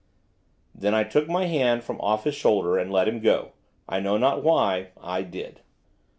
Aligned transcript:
Then 0.73 0.95
I 0.95 1.03
took 1.03 1.27
my 1.27 1.45
hand 1.45 1.83
from 1.83 2.01
off 2.01 2.23
his 2.23 2.33
shoulder, 2.33 2.75
and 2.79 2.91
let 2.91 3.07
him 3.07 3.19
go. 3.19 3.51
I 3.87 3.99
know 3.99 4.17
not 4.17 4.43
why, 4.43 4.93
I 4.99 5.21
did. 5.21 5.61